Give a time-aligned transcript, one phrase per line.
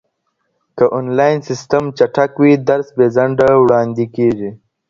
[0.77, 4.51] که انلاين سيستم چټک وي درس بې ځنډه وړاندې کيږي.